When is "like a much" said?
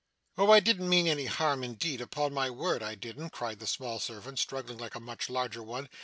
4.79-5.29